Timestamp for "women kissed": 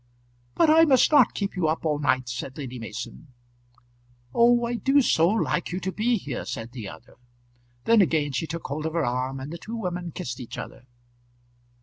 9.75-10.39